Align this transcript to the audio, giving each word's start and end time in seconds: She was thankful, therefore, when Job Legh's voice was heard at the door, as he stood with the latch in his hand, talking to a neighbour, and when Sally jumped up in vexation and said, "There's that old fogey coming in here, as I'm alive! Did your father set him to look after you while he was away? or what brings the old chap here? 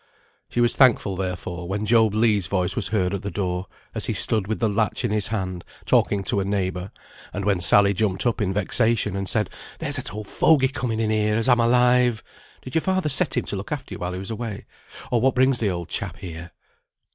She 0.49 0.59
was 0.61 0.75
thankful, 0.75 1.15
therefore, 1.15 1.67
when 1.67 1.85
Job 1.85 2.15
Legh's 2.15 2.47
voice 2.47 2.75
was 2.75 2.87
heard 2.87 3.13
at 3.13 3.21
the 3.21 3.29
door, 3.29 3.67
as 3.93 4.07
he 4.07 4.13
stood 4.13 4.47
with 4.47 4.57
the 4.59 4.67
latch 4.67 5.05
in 5.05 5.11
his 5.11 5.27
hand, 5.27 5.63
talking 5.85 6.23
to 6.23 6.39
a 6.39 6.43
neighbour, 6.43 6.91
and 7.35 7.45
when 7.45 7.59
Sally 7.61 7.93
jumped 7.93 8.25
up 8.25 8.41
in 8.41 8.51
vexation 8.51 9.15
and 9.15 9.29
said, 9.29 9.51
"There's 9.77 9.97
that 9.97 10.11
old 10.11 10.25
fogey 10.27 10.69
coming 10.69 10.99
in 10.99 11.11
here, 11.11 11.35
as 11.35 11.47
I'm 11.47 11.59
alive! 11.59 12.23
Did 12.63 12.73
your 12.73 12.81
father 12.81 13.09
set 13.09 13.37
him 13.37 13.45
to 13.45 13.55
look 13.55 13.71
after 13.71 13.93
you 13.93 13.99
while 13.99 14.13
he 14.13 14.17
was 14.17 14.31
away? 14.31 14.65
or 15.11 15.21
what 15.21 15.35
brings 15.35 15.59
the 15.59 15.69
old 15.69 15.87
chap 15.89 16.17
here? 16.17 16.49